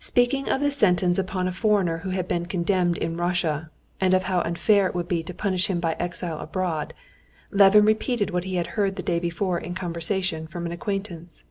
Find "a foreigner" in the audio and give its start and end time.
1.46-1.98